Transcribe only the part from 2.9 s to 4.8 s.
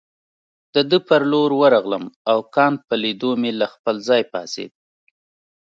لیدو مې له خپل ځای پاڅېد.